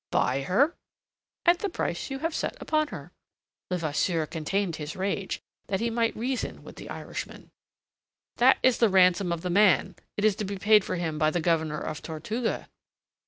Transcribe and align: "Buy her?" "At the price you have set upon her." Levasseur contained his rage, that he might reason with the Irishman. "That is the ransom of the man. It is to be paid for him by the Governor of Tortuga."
"Buy 0.09 0.41
her?" 0.41 0.73
"At 1.45 1.59
the 1.59 1.69
price 1.69 2.09
you 2.09 2.17
have 2.25 2.33
set 2.33 2.59
upon 2.59 2.87
her." 2.87 3.11
Levasseur 3.69 4.25
contained 4.25 4.77
his 4.77 4.95
rage, 4.95 5.43
that 5.67 5.79
he 5.79 5.91
might 5.91 6.15
reason 6.17 6.63
with 6.63 6.77
the 6.77 6.89
Irishman. 6.89 7.51
"That 8.37 8.57
is 8.63 8.79
the 8.79 8.89
ransom 8.89 9.31
of 9.31 9.41
the 9.41 9.51
man. 9.51 9.95
It 10.17 10.25
is 10.25 10.35
to 10.37 10.43
be 10.43 10.57
paid 10.57 10.83
for 10.83 10.95
him 10.95 11.19
by 11.19 11.29
the 11.29 11.39
Governor 11.39 11.79
of 11.81 12.01
Tortuga." 12.01 12.67